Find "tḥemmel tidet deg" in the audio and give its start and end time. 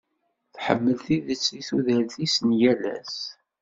0.55-1.63